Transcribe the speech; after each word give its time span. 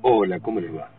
Hola, 0.00 0.38
¿cómo 0.38 0.60
les 0.60 0.72
va? 0.72 0.92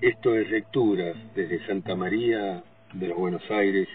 Esto 0.00 0.34
es 0.34 0.50
Lecturas 0.50 1.14
desde 1.34 1.66
Santa 1.66 1.94
María 1.94 2.64
de 2.94 3.08
los 3.08 3.18
Buenos 3.18 3.42
Aires, 3.50 3.88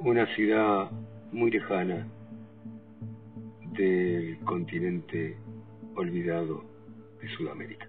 una 0.00 0.26
ciudad 0.34 0.90
muy 1.32 1.50
lejana 1.50 2.06
del 3.72 4.38
continente 4.44 5.34
olvidado 5.96 6.62
de 7.22 7.28
Sudamérica. 7.30 7.88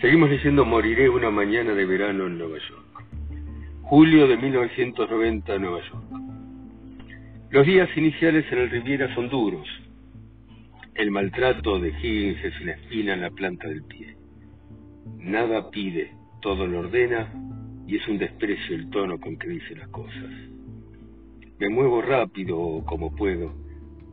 Seguimos 0.00 0.30
leyendo 0.30 0.64
Moriré 0.64 1.10
una 1.10 1.30
mañana 1.30 1.74
de 1.74 1.84
verano 1.84 2.28
en 2.28 2.38
Nueva 2.38 2.56
York. 2.56 3.04
Julio 3.82 4.26
de 4.26 4.38
1990, 4.38 5.58
Nueva 5.58 5.80
York. 5.80 6.04
Los 7.50 7.66
días 7.66 7.94
iniciales 7.94 8.50
en 8.50 8.58
el 8.58 8.70
Riviera 8.70 9.14
son 9.14 9.28
duros. 9.28 9.68
El 11.02 11.10
maltrato 11.10 11.80
de 11.80 11.88
Higgins 11.88 12.44
es 12.44 12.60
una 12.60 12.74
espina 12.74 13.14
en 13.14 13.22
la 13.22 13.30
planta 13.30 13.66
del 13.66 13.82
pie. 13.82 14.14
Nada 15.18 15.68
pide, 15.68 16.12
todo 16.40 16.64
lo 16.64 16.78
ordena 16.78 17.28
y 17.88 17.96
es 17.96 18.06
un 18.06 18.18
desprecio 18.18 18.76
el 18.76 18.88
tono 18.88 19.18
con 19.18 19.36
que 19.36 19.48
dice 19.48 19.74
las 19.74 19.88
cosas. 19.88 20.30
Me 21.58 21.68
muevo 21.70 22.02
rápido 22.02 22.84
como 22.86 23.16
puedo. 23.16 23.52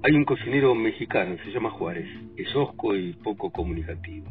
Hay 0.01 0.13
un 0.13 0.25
cocinero 0.25 0.73
mexicano, 0.73 1.35
se 1.45 1.51
llama 1.51 1.69
Juárez, 1.69 2.09
es 2.35 2.55
hosco 2.55 2.95
y 2.95 3.13
poco 3.13 3.51
comunicativo. 3.51 4.25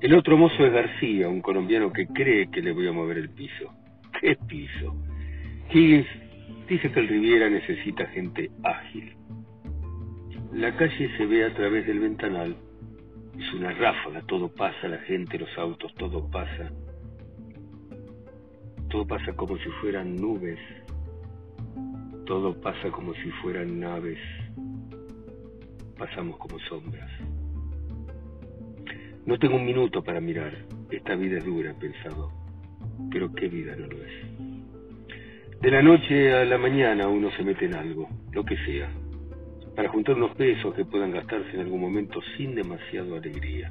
El 0.00 0.14
otro 0.14 0.38
mozo 0.38 0.64
es 0.64 0.72
García, 0.72 1.28
un 1.28 1.42
colombiano 1.42 1.92
que 1.92 2.06
cree 2.06 2.50
que 2.50 2.62
le 2.62 2.72
voy 2.72 2.88
a 2.88 2.92
mover 2.92 3.18
el 3.18 3.28
piso. 3.28 3.70
¿Qué 4.18 4.34
piso? 4.48 4.96
Higgins 5.74 6.06
Dice 6.70 6.90
que 6.90 7.00
el 7.00 7.08
Riviera 7.08 7.50
necesita 7.50 8.06
gente 8.06 8.50
ágil. 8.64 9.14
La 10.56 10.74
calle 10.74 11.10
se 11.18 11.26
ve 11.26 11.44
a 11.44 11.52
través 11.52 11.86
del 11.86 12.00
ventanal. 12.00 12.56
Es 13.38 13.52
una 13.52 13.72
ráfaga, 13.72 14.22
todo 14.22 14.48
pasa, 14.48 14.88
la 14.88 14.96
gente, 15.00 15.38
los 15.38 15.50
autos, 15.58 15.92
todo 15.96 16.30
pasa. 16.30 16.72
Todo 18.88 19.06
pasa 19.06 19.34
como 19.34 19.58
si 19.58 19.68
fueran 19.82 20.16
nubes. 20.16 20.58
Todo 22.24 22.58
pasa 22.58 22.90
como 22.90 23.12
si 23.12 23.30
fueran 23.42 23.80
naves. 23.80 24.18
Pasamos 25.98 26.38
como 26.38 26.58
sombras. 26.60 27.10
No 29.26 29.38
tengo 29.38 29.56
un 29.56 29.66
minuto 29.66 30.02
para 30.02 30.22
mirar. 30.22 30.56
Esta 30.90 31.16
vida 31.16 31.36
es 31.36 31.44
dura, 31.44 31.74
pensado. 31.74 32.32
Pero 33.12 33.30
qué 33.34 33.48
vida 33.48 33.76
no 33.76 33.88
lo 33.88 33.96
es. 34.02 35.60
De 35.60 35.70
la 35.70 35.82
noche 35.82 36.32
a 36.32 36.46
la 36.46 36.56
mañana 36.56 37.08
uno 37.08 37.30
se 37.32 37.44
mete 37.44 37.66
en 37.66 37.74
algo, 37.74 38.08
lo 38.32 38.42
que 38.42 38.56
sea, 38.64 38.90
para 39.76 39.90
juntar 39.90 40.16
unos 40.16 40.34
pesos 40.34 40.74
que 40.74 40.86
puedan 40.86 41.12
gastarse 41.12 41.50
en 41.52 41.60
algún 41.60 41.82
momento 41.82 42.20
sin 42.36 42.54
demasiado 42.54 43.14
alegría. 43.14 43.70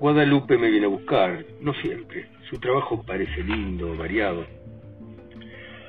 Guadalupe 0.00 0.56
me 0.56 0.70
viene 0.70 0.86
a 0.86 0.90
buscar, 0.90 1.44
no 1.60 1.74
siempre. 1.74 2.28
Su 2.48 2.58
trabajo 2.58 3.02
parece 3.06 3.42
lindo, 3.44 3.94
variado. 3.96 4.46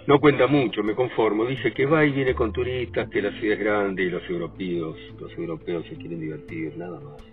No 0.08 0.20
cuenta 0.20 0.48
mucho, 0.48 0.84
me 0.84 0.94
conformo. 0.94 1.46
Dice 1.46 1.72
que 1.74 1.86
va 1.86 2.06
y 2.06 2.12
viene 2.12 2.34
con 2.34 2.52
turistas, 2.52 3.10
que 3.10 3.22
la 3.22 3.32
ciudad 3.32 3.58
es 3.58 3.60
grande 3.60 4.04
y 4.04 4.10
los 4.10 4.30
europeos, 4.30 4.98
los 5.20 5.32
europeos 5.38 5.86
se 5.88 5.96
quieren 5.96 6.20
divertir, 6.20 6.78
nada 6.78 7.00
más. 7.00 7.24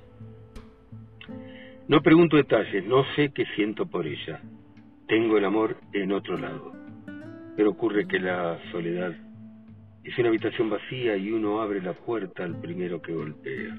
No 1.87 2.03
pregunto 2.03 2.37
detalles, 2.37 2.85
no 2.87 3.05
sé 3.15 3.31
qué 3.31 3.45
siento 3.57 3.87
por 3.87 4.07
ella. 4.07 4.41
Tengo 5.07 5.39
el 5.39 5.45
amor 5.45 5.77
en 5.93 6.13
otro 6.13 6.39
lado. 6.39 6.73
Pero 7.57 7.71
ocurre 7.71 8.09
que 8.09 8.19
la 8.19 8.59
soledad 8.73 9.15
es 10.05 10.19
una 10.19 10.29
habitación 10.29 10.69
vacía 10.69 11.17
y 11.17 11.33
uno 11.33 11.63
abre 11.63 11.81
la 11.81 11.95
puerta 11.95 12.45
al 12.45 12.61
primero 12.61 13.01
que 13.01 13.15
golpea. 13.15 13.75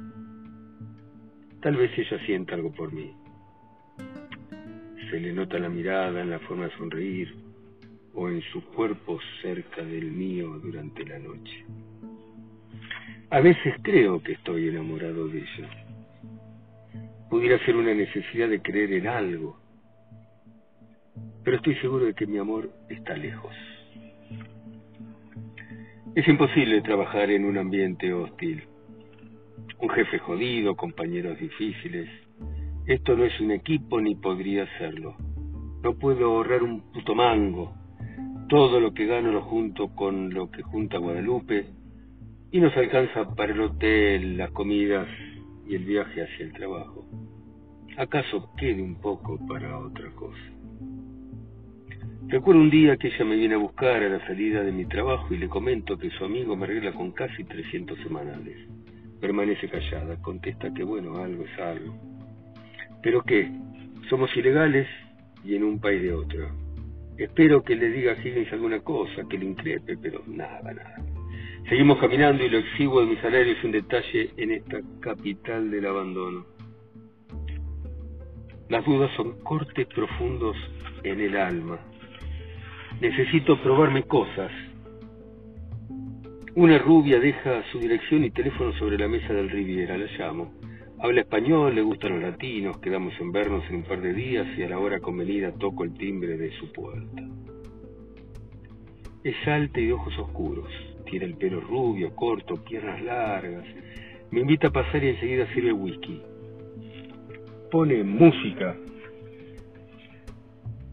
Tal 1.62 1.76
vez 1.76 1.92
ella 1.98 2.20
sienta 2.26 2.56
algo 2.56 2.72
por 2.72 2.92
mí. 2.92 3.14
Se 5.10 5.20
le 5.20 5.34
nota 5.34 5.60
la 5.60 5.70
mirada, 5.70 6.22
en 6.22 6.32
la 6.32 6.40
forma 6.40 6.66
de 6.66 6.78
sonreír 6.78 7.36
o 8.16 8.28
en 8.30 8.42
su 8.54 8.64
cuerpo 8.66 9.20
cerca 9.42 9.84
del 9.84 10.12
mío 10.12 10.60
durante 10.60 11.06
la 11.06 11.20
noche. 11.20 11.66
A 13.30 13.40
veces 13.40 13.76
creo 13.84 14.22
que 14.24 14.34
estoy 14.34 14.70
enamorado 14.70 15.28
de 15.28 15.40
ella. 15.40 15.70
Pudiera 17.30 17.64
ser 17.66 17.76
una 17.76 17.94
necesidad 17.94 18.50
de 18.50 18.62
creer 18.62 18.94
en 18.94 19.08
algo, 19.08 19.60
pero 21.44 21.58
estoy 21.58 21.76
seguro 21.76 22.06
de 22.06 22.14
que 22.14 22.26
mi 22.26 22.38
amor 22.40 22.72
está 22.90 23.16
lejos. 23.16 23.54
Es 26.16 26.26
imposible 26.30 26.82
trabajar 26.82 27.30
en 27.30 27.44
un 27.44 27.58
ambiente 27.58 28.14
hostil. 28.14 28.64
Un 29.82 29.90
jefe 29.90 30.18
jodido, 30.20 30.78
compañeros 30.78 31.38
difíciles. 31.38 32.10
Esto 32.86 33.18
no 33.18 33.26
es 33.26 33.38
un 33.42 33.52
equipo 33.52 34.00
ni 34.00 34.16
podría 34.16 34.66
serlo. 34.78 35.18
No 35.84 35.96
puedo 35.96 36.28
ahorrar 36.28 36.64
un 36.64 36.90
puto 36.94 37.16
mango. 37.16 37.74
Todo 38.48 38.80
lo 38.80 38.94
que 38.94 39.08
gano 39.08 39.34
lo 39.34 39.42
junto 39.42 39.90
con 39.90 40.34
lo 40.34 40.50
que 40.50 40.64
junta 40.64 41.00
Guadalupe 41.00 41.66
y 42.50 42.62
nos 42.62 42.76
alcanza 42.78 43.36
para 43.36 43.52
el 43.52 43.60
hotel, 43.60 44.38
las 44.38 44.52
comidas 44.52 45.10
y 45.68 45.76
el 45.76 45.84
viaje 45.84 46.24
hacia 46.24 46.46
el 46.46 46.54
trabajo. 46.54 47.06
¿Acaso 47.98 48.52
quede 48.56 48.82
un 48.82 49.02
poco 49.02 49.38
para 49.48 49.78
otra 49.80 50.10
cosa? 50.12 50.40
Recuerdo 52.28 52.60
un 52.60 52.72
día 52.72 52.98
que 52.98 53.10
ella 53.10 53.24
me 53.24 53.36
viene 53.36 53.54
a 53.54 53.60
buscar 53.60 54.02
a 54.02 54.10
la 54.10 54.26
salida 54.26 54.64
de 54.64 54.72
mi 54.72 54.86
trabajo 54.86 55.32
y 55.32 55.38
le 55.38 55.48
comento 55.48 55.96
que 55.96 56.10
su 56.10 56.26
amigo 56.26 56.56
me 56.56 56.66
arregla 56.66 56.92
con 56.92 57.12
casi 57.12 57.44
300 57.44 58.00
semanales. 58.00 58.58
Permanece 59.22 59.70
callada, 59.70 60.20
contesta 60.24 60.74
que 60.74 60.84
bueno, 60.84 61.18
algo 61.18 61.46
es 61.46 61.60
algo. 61.60 61.96
¿Pero 63.04 63.22
qué? 63.22 63.52
Somos 64.10 64.36
ilegales 64.36 64.88
y 65.44 65.56
en 65.56 65.66
un 65.66 65.80
país 65.80 66.02
de 66.02 66.14
otro. 66.14 66.50
Espero 67.16 67.64
que 67.64 67.76
le 67.76 67.92
diga 67.92 68.14
a 68.14 68.18
Higgins 68.18 68.52
alguna 68.52 68.80
cosa, 68.80 69.28
que 69.30 69.38
le 69.38 69.46
increpe, 69.46 69.96
pero 69.96 70.24
nada, 70.26 70.74
nada. 70.74 70.96
Seguimos 71.70 72.00
caminando 72.00 72.44
y 72.44 72.50
lo 72.50 72.58
exhibo 72.58 73.02
de 73.02 73.06
mi 73.06 73.18
salario 73.18 73.54
es 73.54 73.64
un 73.64 73.72
detalle 73.72 74.32
en 74.38 74.52
esta 74.52 74.80
capital 75.00 75.70
del 75.70 75.86
abandono. 75.86 76.44
Las 78.68 78.84
dudas 78.84 79.12
son 79.16 79.40
cortes 79.44 79.86
profundos 79.94 80.58
en 81.04 81.22
el 81.22 81.38
alma 81.38 81.80
Necesito 83.02 83.62
probarme 83.62 84.04
cosas. 84.04 84.52
Una 86.56 86.78
rubia 86.78 87.20
deja 87.20 87.62
su 87.70 87.80
dirección 87.80 88.24
y 88.24 88.32
teléfono 88.32 88.72
sobre 88.80 88.98
la 88.98 89.10
mesa 89.10 89.34
del 89.34 89.50
Riviera, 89.50 89.98
la 89.98 90.06
llamo. 90.18 90.54
Habla 91.00 91.22
español, 91.22 91.76
le 91.76 91.82
gustan 91.82 92.14
los 92.14 92.32
latinos, 92.32 92.78
quedamos 92.78 93.14
en 93.20 93.34
vernos 93.34 93.66
en 93.70 93.76
un 93.76 93.84
par 93.84 94.00
de 94.00 94.14
días 94.14 94.48
y 94.58 94.64
a 94.64 94.70
la 94.70 94.80
hora 94.80 95.02
convenida 95.02 95.52
toco 95.52 95.84
el 95.84 95.94
timbre 95.94 96.38
de 96.38 96.52
su 96.58 96.72
puerta. 96.72 97.22
Es 99.26 99.36
alta 99.46 99.82
y 99.82 99.88
de 99.88 99.94
ojos 99.94 100.18
oscuros, 100.18 100.70
tiene 101.10 101.26
el 101.26 101.36
pelo 101.36 101.60
rubio, 101.60 102.16
corto, 102.16 102.64
piernas 102.64 103.02
largas. 103.02 103.66
Me 104.32 104.40
invita 104.40 104.70
a 104.70 104.72
pasar 104.72 105.04
y 105.04 105.10
enseguida 105.10 105.54
sirve 105.54 105.74
whisky. 105.74 106.22
Pone 107.70 108.06
música 108.06 108.78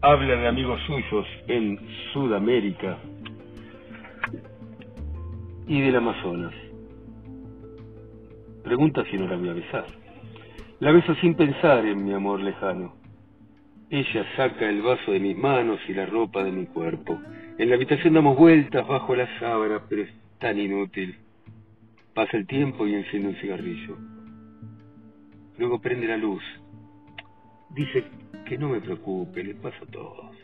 habla 0.03 0.35
de 0.35 0.47
amigos 0.49 0.81
suyos 0.85 1.25
en 1.47 1.79
Sudamérica 2.11 2.97
y 5.65 5.79
del 5.79 5.95
Amazonas. 5.95 6.53
Pregunta 8.65 9.05
si 9.09 9.17
no 9.17 9.29
la 9.29 9.37
voy 9.37 9.47
a 9.47 9.53
besar. 9.53 9.85
La 10.81 10.91
beso 10.91 11.15
sin 11.21 11.35
pensar 11.35 11.85
en 11.85 12.03
mi 12.03 12.11
amor 12.11 12.41
lejano. 12.41 12.95
Ella 13.89 14.25
saca 14.35 14.67
el 14.67 14.81
vaso 14.81 15.09
de 15.09 15.21
mis 15.21 15.37
manos 15.37 15.79
y 15.87 15.93
la 15.93 16.05
ropa 16.05 16.43
de 16.43 16.51
mi 16.51 16.65
cuerpo. 16.65 17.17
En 17.57 17.69
la 17.69 17.75
habitación 17.75 18.13
damos 18.13 18.37
vueltas 18.37 18.85
bajo 18.85 19.15
la 19.15 19.39
sábana, 19.39 19.83
pero 19.87 20.01
es 20.01 20.09
tan 20.37 20.59
inútil. 20.59 21.15
Pasa 22.13 22.35
el 22.35 22.45
tiempo 22.45 22.85
y 22.85 22.95
enciende 22.95 23.29
un 23.29 23.35
cigarrillo. 23.35 23.97
Luego 25.57 25.79
prende 25.79 26.07
la 26.07 26.17
luz. 26.17 26.43
Dice 27.69 28.03
que 28.53 28.59
no 28.59 28.69
me 28.69 28.81
preocupe, 28.81 29.43
le 29.43 29.55
pasa 29.55 29.77
a 29.81 29.91
todos. 29.91 30.35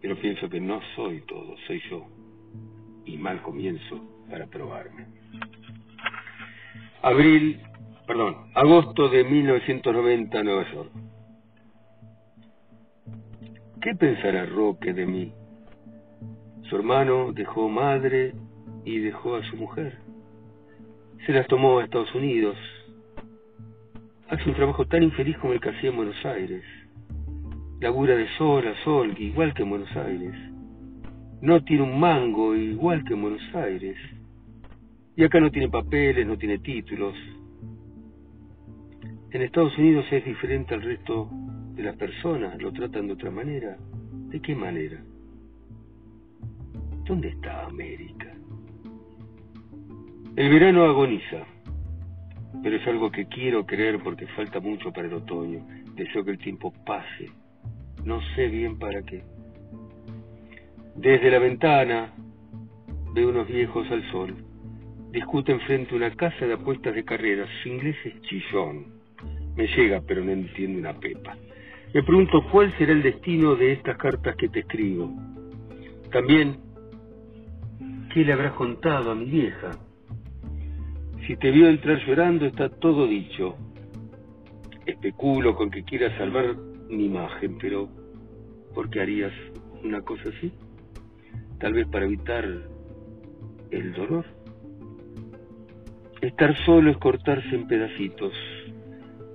Pero 0.00 0.16
pienso 0.20 0.48
que 0.48 0.60
no 0.60 0.80
soy 0.94 1.20
todo, 1.22 1.56
soy 1.66 1.82
yo. 1.90 2.06
Y 3.04 3.16
mal 3.16 3.42
comienzo 3.42 4.00
para 4.30 4.46
probarme. 4.46 5.06
Abril, 7.02 7.60
perdón, 8.06 8.36
agosto 8.54 9.08
de 9.08 9.24
1990, 9.24 10.42
Nueva 10.44 10.72
York. 10.72 10.90
¿Qué 13.80 13.96
pensará 13.96 14.46
Roque 14.46 14.92
de 14.92 15.04
mí? 15.04 15.32
Su 16.70 16.76
hermano 16.76 17.32
dejó 17.32 17.68
madre 17.68 18.34
y 18.84 19.00
dejó 19.00 19.34
a 19.34 19.42
su 19.50 19.56
mujer. 19.56 19.98
Se 21.26 21.32
las 21.32 21.48
tomó 21.48 21.80
a 21.80 21.84
Estados 21.84 22.14
Unidos, 22.14 22.56
hace 24.32 24.48
un 24.48 24.54
trabajo 24.54 24.86
tan 24.86 25.02
infeliz 25.02 25.36
como 25.36 25.52
el 25.52 25.60
que 25.60 25.68
hacía 25.68 25.90
en 25.90 25.96
Buenos 25.96 26.24
Aires. 26.24 26.64
Labura 27.80 28.16
de 28.16 28.26
sol 28.38 28.66
a 28.66 28.74
sol, 28.82 29.14
igual 29.18 29.52
que 29.52 29.62
en 29.62 29.68
Buenos 29.68 29.94
Aires. 29.94 30.34
No 31.42 31.62
tiene 31.62 31.82
un 31.82 32.00
mango, 32.00 32.56
igual 32.56 33.04
que 33.04 33.12
en 33.12 33.20
Buenos 33.20 33.54
Aires. 33.54 33.96
Y 35.16 35.24
acá 35.24 35.38
no 35.38 35.50
tiene 35.50 35.68
papeles, 35.68 36.26
no 36.26 36.38
tiene 36.38 36.58
títulos. 36.60 37.14
En 39.32 39.42
Estados 39.42 39.76
Unidos 39.76 40.06
es 40.10 40.24
diferente 40.24 40.74
al 40.74 40.80
resto 40.80 41.28
de 41.74 41.82
las 41.82 41.96
personas, 41.96 42.60
lo 42.62 42.72
tratan 42.72 43.08
de 43.08 43.12
otra 43.12 43.30
manera. 43.30 43.76
¿De 44.30 44.40
qué 44.40 44.56
manera? 44.56 44.98
¿Dónde 47.04 47.28
está 47.28 47.66
América? 47.66 48.32
El 50.36 50.48
verano 50.48 50.84
agoniza, 50.84 51.44
pero 52.62 52.76
es 52.76 52.86
algo 52.86 53.10
que 53.10 53.26
quiero 53.26 53.64
creer 53.64 53.98
porque 54.02 54.26
falta 54.28 54.60
mucho 54.60 54.92
para 54.92 55.08
el 55.08 55.14
otoño. 55.14 55.66
Deseo 55.94 56.24
que 56.24 56.32
el 56.32 56.38
tiempo 56.38 56.72
pase. 56.84 57.30
No 58.04 58.20
sé 58.34 58.48
bien 58.48 58.78
para 58.78 59.02
qué. 59.02 59.22
Desde 60.96 61.30
la 61.30 61.38
ventana 61.38 62.12
veo 63.14 63.30
unos 63.30 63.48
viejos 63.48 63.90
al 63.90 64.10
sol. 64.10 64.36
Discuten 65.10 65.60
frente 65.60 65.94
a 65.94 65.96
una 65.96 66.10
casa 66.10 66.46
de 66.46 66.54
apuestas 66.54 66.94
de 66.94 67.04
carreras. 67.04 67.48
Su 67.62 67.68
inglés 67.68 67.96
es 68.04 68.20
chillón. 68.22 68.86
Me 69.56 69.66
llega, 69.66 70.02
pero 70.06 70.24
no 70.24 70.32
entiendo 70.32 70.78
una 70.78 70.98
pepa. 70.98 71.36
Me 71.94 72.02
pregunto 72.02 72.42
cuál 72.50 72.72
será 72.78 72.92
el 72.92 73.02
destino 73.02 73.54
de 73.54 73.72
estas 73.72 73.98
cartas 73.98 74.34
que 74.36 74.48
te 74.48 74.60
escribo. 74.60 75.12
También, 76.10 76.56
¿qué 78.12 78.24
le 78.24 78.32
habrás 78.32 78.52
contado 78.52 79.10
a 79.10 79.14
mi 79.14 79.26
vieja? 79.26 79.70
Si 81.26 81.36
te 81.36 81.52
vio 81.52 81.68
entrar 81.68 82.04
llorando, 82.04 82.46
está 82.46 82.68
todo 82.68 83.06
dicho. 83.06 83.56
Especulo 84.84 85.54
con 85.54 85.70
que 85.70 85.84
quieras 85.84 86.16
salvar 86.18 86.56
mi 86.88 87.06
imagen, 87.06 87.58
pero 87.58 87.88
¿por 88.74 88.90
qué 88.90 89.00
harías 89.00 89.32
una 89.84 90.02
cosa 90.02 90.30
así? 90.30 90.52
Tal 91.60 91.74
vez 91.74 91.86
para 91.86 92.06
evitar 92.06 92.44
el 93.70 93.92
dolor. 93.92 94.24
Estar 96.20 96.56
solo 96.64 96.90
es 96.90 96.96
cortarse 96.96 97.54
en 97.54 97.68
pedacitos. 97.68 98.32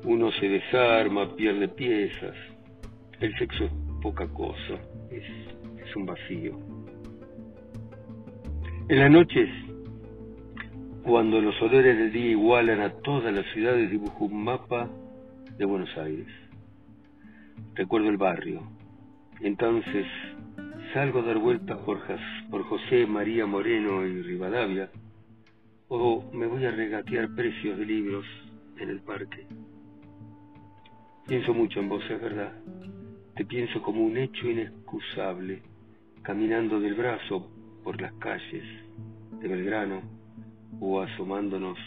Uno 0.03 0.31
se 0.33 0.49
desarma, 0.49 1.35
pierde 1.35 1.69
piezas. 1.69 2.35
El 3.21 3.33
sexo 3.37 3.63
es 3.63 3.71
poca 4.01 4.27
cosa, 4.27 4.73
es, 5.09 5.23
es 5.85 5.95
un 5.95 6.05
vacío. 6.05 6.59
En 8.89 8.99
las 8.99 9.11
noches 9.11 9.49
cuando 11.07 11.39
los 11.39 11.59
olores 11.61 11.97
del 11.97 12.11
día 12.11 12.31
igualan 12.31 12.81
a 12.81 12.89
todas 12.89 13.33
las 13.33 13.45
ciudades, 13.53 13.89
dibujo 13.89 14.25
un 14.25 14.43
mapa 14.43 14.89
de 15.57 15.63
Buenos 15.63 15.89
Aires. 15.97 16.27
Recuerdo 17.75 18.09
el 18.09 18.17
barrio. 18.17 18.61
Entonces 19.39 20.05
salgo 20.93 21.19
a 21.19 21.23
dar 21.23 21.37
vueltas 21.37 21.77
por, 21.85 22.01
por 22.51 22.63
José 22.65 23.07
María 23.07 23.45
Moreno 23.45 24.05
y 24.05 24.21
Rivadavia, 24.21 24.89
o 25.87 26.29
me 26.33 26.45
voy 26.45 26.65
a 26.65 26.71
regatear 26.71 27.33
precios 27.33 27.77
de 27.77 27.85
libros 27.85 28.25
en 28.77 28.89
el 28.89 28.99
parque. 28.99 29.47
Pienso 31.25 31.53
mucho 31.53 31.79
en 31.79 31.87
vos, 31.87 32.03
es 32.09 32.21
verdad. 32.21 32.51
Te 33.33 33.45
pienso 33.45 33.81
como 33.81 34.03
un 34.03 34.17
hecho 34.17 34.49
inexcusable, 34.49 35.61
caminando 36.21 36.81
del 36.81 36.95
brazo 36.95 37.49
por 37.85 38.01
las 38.01 38.11
calles 38.15 38.65
de 39.39 39.47
Belgrano 39.47 40.16
o 40.79 41.01
asomándonos 41.01 41.77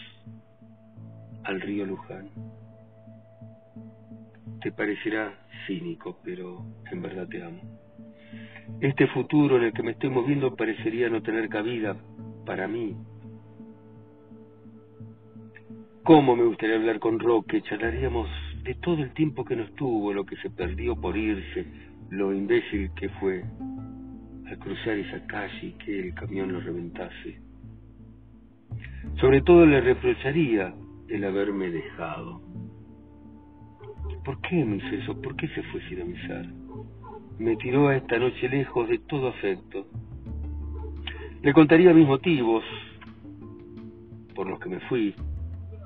al 1.45 1.61
río 1.61 1.87
Luján. 1.87 2.29
Te 4.63 4.73
parecerá 4.73 5.33
cínico, 5.67 6.19
pero 6.23 6.65
en 6.91 7.03
verdad 7.03 7.27
te 7.29 7.43
amo. 7.43 7.61
Este 8.81 9.07
futuro 9.09 9.57
en 9.57 9.65
el 9.65 9.73
que 9.73 9.83
me 9.83 9.93
estoy 9.93 10.11
moviendo 10.11 10.55
parecería 10.55 11.09
no 11.09 11.23
tener 11.23 11.49
cabida 11.49 11.97
para 12.47 12.69
mí. 12.69 12.97
¿Cómo 16.03 16.35
me 16.35 16.45
gustaría 16.45 16.77
hablar 16.77 16.99
con 16.99 17.19
Roque? 17.19 17.63
Charlaríamos 17.63 18.29
de 18.65 18.75
todo 18.77 19.03
el 19.03 19.13
tiempo 19.13 19.45
que 19.45 19.57
nos 19.57 19.75
tuvo, 19.75 20.13
lo 20.13 20.25
que 20.25 20.37
se 20.37 20.51
perdió 20.51 20.97
por 20.97 21.17
irse, 21.17 21.67
lo 22.11 22.35
imbécil 22.35 22.91
que 22.95 23.09
fue 23.09 23.45
al 24.47 24.59
cruzar 24.59 24.99
esa 24.99 25.27
calle 25.27 25.67
y 25.67 25.73
que 25.73 26.01
el 26.01 26.15
camión 26.15 26.53
lo 26.53 26.61
reventase. 26.61 27.50
Sobre 29.21 29.43
todo 29.43 29.67
le 29.67 29.81
reprocharía 29.81 30.75
el 31.09 31.25
haberme 31.25 31.71
dejado. 31.71 32.41
¿Por 34.25 34.41
qué 34.43 34.65
me 34.65 34.77
hizo 34.77 34.95
eso? 34.95 35.21
¿Por 35.21 35.37
qué 35.37 35.49
se 35.49 35.63
fue 35.65 35.81
sin 35.89 36.03
avisar? 36.03 36.47
Me 37.39 37.57
tiró 37.57 37.89
a 37.89 37.97
esta 37.97 38.19
noche 38.19 38.49
lejos 38.49 38.89
de 38.89 38.99
todo 38.99 39.29
afecto. 39.29 39.87
Le 41.43 41.53
contaría 41.53 41.95
mis 41.95 42.07
motivos 42.07 42.63
por 44.35 44.49
los 44.49 44.61
que 44.61 44.69
me 44.69 44.81
fui, 44.81 45.15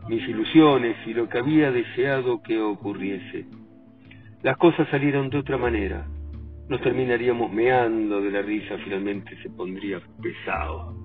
mis 0.08 0.28
ilusiones 0.28 0.96
y 1.06 1.14
lo 1.14 1.28
que 1.28 1.38
había 1.38 1.70
deseado 1.70 2.42
que 2.42 2.60
ocurriese. 2.60 3.46
Las 4.42 4.56
cosas 4.58 4.88
salieron 4.90 5.30
de 5.30 5.38
otra 5.38 5.56
manera. 5.56 6.06
Nos 6.68 6.80
terminaríamos 6.80 7.52
meando 7.52 8.20
de 8.20 8.30
la 8.30 8.42
risa, 8.42 8.76
finalmente 8.84 9.36
se 9.42 9.50
pondría 9.50 10.00
pesado. 10.20 11.03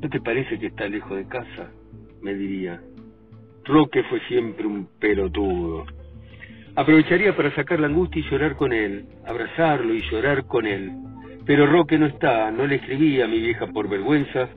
¿No 0.00 0.10
te 0.10 0.20
parece 0.20 0.58
que 0.58 0.66
está 0.66 0.88
lejos 0.88 1.16
de 1.16 1.26
casa? 1.26 1.70
Me 2.20 2.34
diría. 2.34 2.82
Roque 3.64 4.02
fue 4.04 4.20
siempre 4.28 4.66
un 4.66 4.86
pelotudo. 4.98 5.86
Aprovecharía 6.74 7.34
para 7.34 7.54
sacar 7.54 7.80
la 7.80 7.86
angustia 7.86 8.20
y 8.20 8.30
llorar 8.30 8.56
con 8.56 8.72
él, 8.72 9.06
abrazarlo 9.26 9.94
y 9.94 10.02
llorar 10.10 10.46
con 10.46 10.66
él. 10.66 10.92
Pero 11.46 11.66
Roque 11.66 11.98
no 11.98 12.06
está, 12.06 12.50
no 12.50 12.66
le 12.66 12.74
escribí 12.76 13.22
a 13.22 13.26
mi 13.26 13.40
vieja 13.40 13.66
por 13.68 13.88
vergüenza, 13.88 14.50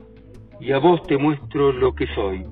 y 0.60 0.72
a 0.72 0.78
vos 0.78 1.02
te 1.04 1.16
muestro 1.16 1.72
lo 1.72 1.94
que 1.94 2.06
soy, 2.08 2.44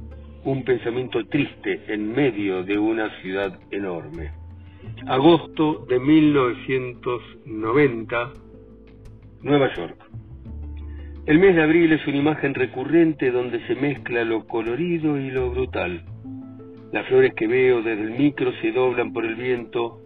un 0.45 0.65
pensamiento 0.65 1.27
triste 1.27 1.83
en 1.89 2.11
medio 2.13 2.63
de 2.63 2.79
una 2.79 3.11
ciudad 3.21 3.59
enorme. 3.71 4.31
Agosto 5.07 5.85
de 5.89 6.01
1990, 6.01 8.33
Nueva 9.43 9.75
York. 9.75 10.09
El 11.29 11.41
mes 11.41 11.55
de 11.55 11.63
abril 11.63 11.93
es 11.93 12.07
una 12.07 12.17
imagen 12.17 12.55
recurrente 12.55 13.31
donde 13.31 13.61
se 13.67 13.75
mezcla 13.75 14.25
lo 14.25 14.47
colorido 14.47 15.19
y 15.19 15.31
lo 15.31 15.51
brutal. 15.51 16.03
Las 16.91 17.07
flores 17.07 17.35
que 17.35 17.47
veo 17.47 17.83
desde 17.83 18.03
el 18.03 18.13
micro 18.13 18.51
se 18.63 18.73
doblan 18.73 19.13
por 19.13 19.27
el 19.27 19.35
viento. 19.35 20.01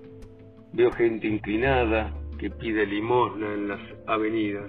Veo 0.72 0.90
gente 0.90 1.28
inclinada 1.28 2.12
que 2.40 2.50
pide 2.50 2.84
limosna 2.86 3.54
en 3.54 3.68
las 3.68 3.78
avenidas. 4.08 4.68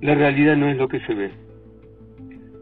La 0.00 0.14
realidad 0.14 0.56
no 0.56 0.68
es 0.68 0.76
lo 0.76 0.86
que 0.86 1.00
se 1.00 1.12
ve. 1.12 1.32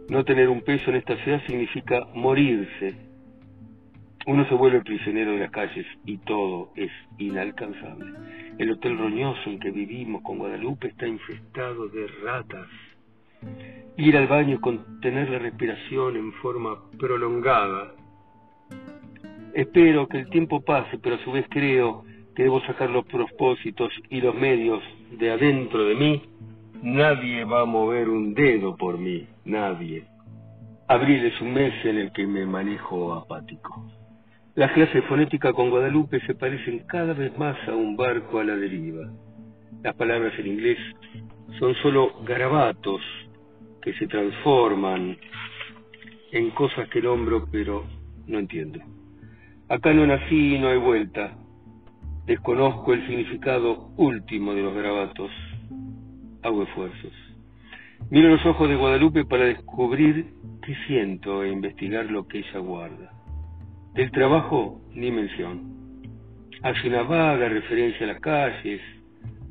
No 0.08 0.24
tener 0.24 0.48
un 0.48 0.62
peso 0.62 0.88
en 0.88 0.96
esta 0.96 1.22
ciudad 1.22 1.42
significa 1.46 2.06
morirse. 2.14 2.94
Uno 4.26 4.48
se 4.48 4.54
vuelve 4.54 4.80
prisionero 4.80 5.32
de 5.32 5.40
las 5.40 5.50
calles 5.50 5.86
y 6.06 6.16
todo 6.16 6.72
es 6.76 6.90
inalcanzable. 7.18 8.06
El 8.58 8.70
hotel 8.70 8.96
roñoso 8.96 9.50
en 9.50 9.58
que 9.58 9.70
vivimos 9.70 10.22
con 10.22 10.38
Guadalupe 10.38 10.88
está 10.88 11.06
infestado 11.06 11.88
de 11.88 12.06
ratas. 12.24 12.66
Ir 13.98 14.16
al 14.16 14.26
baño 14.28 14.58
con 14.62 15.00
tener 15.00 15.28
la 15.28 15.38
respiración 15.38 16.16
en 16.16 16.32
forma 16.34 16.78
prolongada. 16.98 17.92
Espero 19.52 20.08
que 20.08 20.20
el 20.20 20.30
tiempo 20.30 20.62
pase, 20.62 20.98
pero 20.98 21.16
a 21.16 21.24
su 21.24 21.32
vez 21.32 21.44
creo 21.50 22.04
que 22.34 22.44
debo 22.44 22.62
sacar 22.62 22.88
los 22.88 23.04
propósitos 23.06 23.92
y 24.08 24.22
los 24.22 24.34
medios 24.34 24.82
de 25.18 25.30
adentro 25.30 25.84
de 25.84 25.94
mí. 25.94 26.22
Nadie 26.82 27.44
va 27.44 27.62
a 27.62 27.66
mover 27.66 28.08
un 28.08 28.32
dedo 28.32 28.74
por 28.76 28.96
mí, 28.98 29.26
nadie. 29.44 30.04
Abril 30.88 31.26
es 31.26 31.38
un 31.42 31.52
mes 31.52 31.74
en 31.84 31.98
el 31.98 32.12
que 32.12 32.26
me 32.26 32.46
manejo 32.46 33.12
apático. 33.12 33.84
Las 34.56 34.72
clases 34.72 35.04
fonéticas 35.04 35.52
con 35.52 35.68
Guadalupe 35.68 36.18
se 36.20 36.34
parecen 36.34 36.78
cada 36.86 37.12
vez 37.12 37.36
más 37.36 37.56
a 37.68 37.74
un 37.74 37.94
barco 37.94 38.38
a 38.38 38.44
la 38.44 38.56
deriva. 38.56 39.06
Las 39.82 39.94
palabras 39.96 40.32
en 40.38 40.46
inglés 40.46 40.78
son 41.58 41.74
solo 41.82 42.22
garabatos 42.24 43.02
que 43.82 43.92
se 43.92 44.06
transforman 44.06 45.18
en 46.32 46.50
cosas 46.52 46.88
que 46.88 47.02
nombro 47.02 47.46
pero 47.52 47.84
no 48.26 48.38
entiendo. 48.38 48.80
Acá 49.68 49.92
no 49.92 50.06
nací 50.06 50.54
y 50.54 50.58
no 50.58 50.68
hay 50.68 50.78
vuelta. 50.78 51.36
Desconozco 52.24 52.94
el 52.94 53.06
significado 53.06 53.90
último 53.98 54.54
de 54.54 54.62
los 54.62 54.74
garabatos. 54.74 55.30
Hago 56.42 56.62
esfuerzos. 56.62 57.12
Miro 58.08 58.30
los 58.30 58.46
ojos 58.46 58.70
de 58.70 58.76
Guadalupe 58.76 59.26
para 59.26 59.44
descubrir 59.44 60.32
qué 60.62 60.74
siento 60.86 61.42
e 61.42 61.50
investigar 61.50 62.06
lo 62.06 62.26
que 62.26 62.38
ella 62.38 62.58
guarda. 62.60 63.15
Del 63.96 64.10
trabajo, 64.10 64.82
ni 64.92 65.10
mención. 65.10 65.74
Hace 66.62 66.86
una 66.88 67.02
vaga 67.02 67.48
referencia 67.48 68.04
a 68.04 68.12
las 68.12 68.20
calles, 68.20 68.82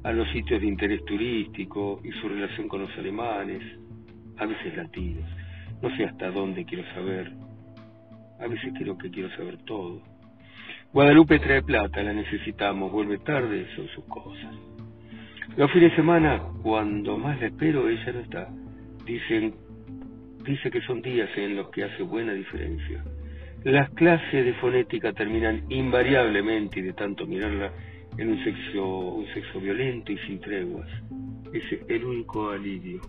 a 0.03 0.13
los 0.13 0.29
sitios 0.29 0.61
de 0.61 0.67
interés 0.67 1.03
turístico 1.03 1.99
y 2.03 2.11
su 2.21 2.29
relación 2.29 2.67
con 2.67 2.81
los 2.81 2.95
alemanes, 2.95 3.63
a 4.37 4.45
veces 4.45 4.77
latinos. 4.77 5.27
No 5.81 5.89
sé 5.97 6.05
hasta 6.05 6.29
dónde 6.29 6.63
quiero 6.63 6.83
saber. 6.93 7.31
A 8.39 8.45
veces 8.45 8.71
creo 8.77 8.95
que 8.99 9.09
quiero 9.09 9.35
saber 9.35 9.57
todo. 9.65 10.03
Guadalupe 10.93 11.39
trae 11.39 11.63
plata, 11.63 12.03
la 12.03 12.13
necesitamos. 12.13 12.91
Vuelve 12.91 13.17
tarde, 13.17 13.65
son 13.75 13.87
sus 13.95 14.05
cosas. 14.05 14.53
Los 15.57 15.71
fines 15.71 15.89
de 15.89 15.95
semana, 15.95 16.39
cuando 16.61 17.17
más 17.17 17.39
la 17.39 17.47
espero, 17.47 17.89
ella 17.89 18.11
no 18.13 18.19
está. 18.19 18.47
Dicen 19.05 19.55
dice 20.45 20.69
que 20.69 20.81
son 20.81 21.01
días 21.01 21.29
en 21.35 21.55
los 21.55 21.69
que 21.69 21.83
hace 21.83 22.03
buena 22.03 22.33
diferencia. 22.33 23.03
Las 23.65 23.89
clases 23.95 24.45
de 24.45 24.53
fonética 24.53 25.11
terminan 25.11 25.63
invariablemente, 25.69 26.81
y 26.81 26.83
de 26.83 26.93
tanto 26.93 27.25
mirarla, 27.25 27.71
en 28.15 28.29
un 28.29 28.43
sexo, 28.43 28.85
un 28.85 29.25
sexo 29.33 29.59
violento 29.59 30.11
y 30.11 30.19
sin 30.19 30.39
treguas. 30.39 30.87
Es 31.51 31.63
el 31.89 32.05
único 32.05 32.51
alivio. 32.51 33.01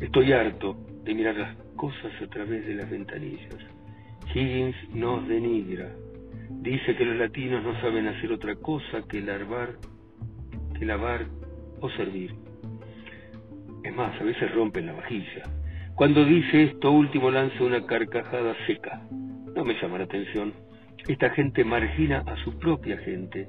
Estoy 0.00 0.32
harto 0.32 0.76
de 1.04 1.14
mirar 1.14 1.36
las 1.36 1.56
cosas 1.76 2.10
a 2.20 2.26
través 2.30 2.66
de 2.66 2.74
las 2.74 2.90
ventanillas. 2.90 3.54
Higgins 4.34 4.74
nos 4.92 5.28
denigra. 5.28 5.88
Dice 6.60 6.96
que 6.96 7.04
los 7.04 7.16
latinos 7.16 7.62
no 7.62 7.80
saben 7.80 8.08
hacer 8.08 8.32
otra 8.32 8.56
cosa 8.56 9.06
que 9.08 9.20
lavar, 9.20 9.76
que 10.76 10.84
lavar 10.84 11.26
o 11.80 11.88
servir. 11.90 12.34
Es 13.84 13.94
más, 13.94 14.20
a 14.20 14.24
veces 14.24 14.52
rompen 14.52 14.86
la 14.86 14.94
vajilla. 14.94 15.44
Cuando 15.94 16.24
dice 16.24 16.64
esto 16.64 16.90
último 16.90 17.30
lanza 17.30 17.62
una 17.62 17.84
carcajada 17.84 18.56
seca. 18.66 19.02
No 19.54 19.64
me 19.64 19.74
llama 19.80 19.98
la 19.98 20.04
atención. 20.04 20.52
Esta 21.06 21.30
gente 21.30 21.64
margina 21.64 22.24
a 22.26 22.36
su 22.44 22.58
propia 22.58 22.96
gente, 22.98 23.46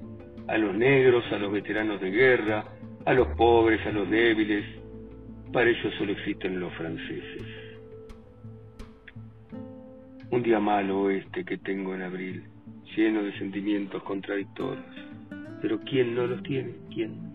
a 0.48 0.58
los 0.58 0.76
negros, 0.76 1.24
a 1.32 1.38
los 1.38 1.52
veteranos 1.52 2.02
de 2.02 2.12
guerra, 2.12 2.66
a 3.06 3.14
los 3.14 3.28
pobres, 3.38 3.86
a 3.88 3.92
los 3.92 4.10
débiles. 4.10 4.66
Para 5.54 5.70
ellos 5.70 5.94
solo 5.98 6.12
existen 6.12 6.60
los 6.60 6.74
franceses. 6.74 7.44
Un 10.30 10.44
día 10.44 10.60
malo 10.60 11.10
este 11.10 11.46
que 11.46 11.58
tengo 11.58 11.96
en 11.96 12.02
abril, 12.02 12.44
lleno 12.96 13.24
de 13.24 13.38
sentimientos 13.38 14.04
contradictorios. 14.04 14.84
Pero 15.62 15.80
¿quién 15.82 16.14
no 16.14 16.28
los 16.28 16.44
tiene? 16.44 16.74
¿Quién? 16.94 17.34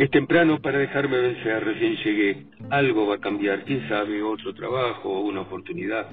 Es 0.00 0.10
temprano 0.10 0.62
para 0.62 0.78
dejarme 0.78 1.18
vencer, 1.18 1.62
recién 1.62 1.94
llegué. 1.96 2.46
Algo 2.70 3.06
va 3.06 3.16
a 3.16 3.20
cambiar, 3.20 3.64
quién 3.64 3.86
sabe, 3.86 4.22
otro 4.22 4.54
trabajo 4.54 5.20
una 5.20 5.42
oportunidad. 5.42 6.08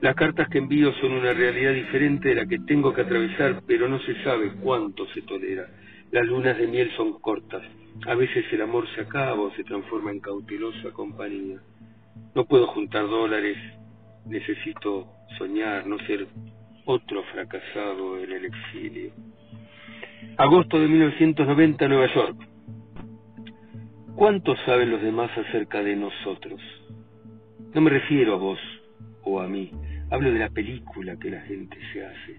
Las 0.00 0.14
cartas 0.14 0.48
que 0.48 0.58
envío 0.58 0.92
son 1.00 1.10
una 1.10 1.32
realidad 1.32 1.72
diferente 1.72 2.28
de 2.28 2.34
la 2.36 2.46
que 2.46 2.60
tengo 2.60 2.94
que 2.94 3.00
atravesar, 3.00 3.60
pero 3.66 3.88
no 3.88 3.98
se 4.02 4.14
sabe 4.22 4.52
cuánto 4.62 5.08
se 5.08 5.22
tolera. 5.22 5.66
Las 6.12 6.24
lunas 6.24 6.56
de 6.56 6.68
miel 6.68 6.92
son 6.96 7.18
cortas. 7.18 7.64
A 8.06 8.14
veces 8.14 8.44
el 8.52 8.62
amor 8.62 8.86
se 8.94 9.00
acaba 9.00 9.40
o 9.40 9.52
se 9.56 9.64
transforma 9.64 10.12
en 10.12 10.20
cautelosa 10.20 10.92
compañía. 10.92 11.58
No 12.36 12.44
puedo 12.44 12.68
juntar 12.68 13.08
dólares, 13.08 13.56
necesito 14.24 15.08
soñar, 15.36 15.84
no 15.88 15.98
ser 16.06 16.28
otro 16.84 17.24
fracasado 17.32 18.22
en 18.22 18.30
el 18.30 18.44
exilio. 18.44 19.10
Agosto 20.36 20.78
de 20.78 20.86
1990, 20.86 21.88
Nueva 21.88 22.14
York. 22.14 22.51
¿Cuánto 24.16 24.54
saben 24.66 24.90
los 24.90 25.00
demás 25.00 25.30
acerca 25.36 25.82
de 25.82 25.96
nosotros? 25.96 26.60
No 27.74 27.80
me 27.80 27.90
refiero 27.90 28.34
a 28.34 28.36
vos 28.36 28.58
o 29.24 29.40
a 29.40 29.48
mí, 29.48 29.70
hablo 30.10 30.30
de 30.30 30.38
la 30.38 30.50
película 30.50 31.16
que 31.18 31.30
la 31.30 31.40
gente 31.42 31.78
se 31.92 32.04
hace. 32.04 32.36